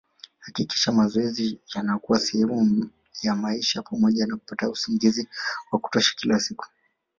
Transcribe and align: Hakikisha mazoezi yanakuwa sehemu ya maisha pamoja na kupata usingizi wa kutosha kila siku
Hakikisha 0.43 0.91
mazoezi 0.91 1.59
yanakuwa 1.75 2.19
sehemu 2.19 2.89
ya 3.21 3.35
maisha 3.35 3.81
pamoja 3.81 4.25
na 4.27 4.37
kupata 4.37 4.69
usingizi 4.69 5.27
wa 5.71 5.79
kutosha 5.79 6.13
kila 6.17 6.39
siku 6.39 6.67